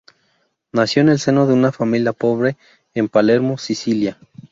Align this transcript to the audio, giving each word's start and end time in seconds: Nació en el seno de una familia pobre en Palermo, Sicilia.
Nació 0.71 1.03
en 1.03 1.09
el 1.09 1.19
seno 1.19 1.45
de 1.45 1.53
una 1.53 1.71
familia 1.71 2.11
pobre 2.11 2.57
en 2.95 3.07
Palermo, 3.07 3.59
Sicilia. 3.59 4.17